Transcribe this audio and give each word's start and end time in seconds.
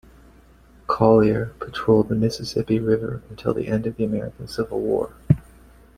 "Collier" 0.87 1.53
patrolled 1.59 2.09
the 2.09 2.15
Mississippi 2.15 2.79
River 2.79 3.21
until 3.29 3.53
the 3.53 3.67
end 3.67 3.85
of 3.85 3.97
the 3.97 4.03
American 4.03 4.47
Civil 4.47 4.79
War. 4.79 5.13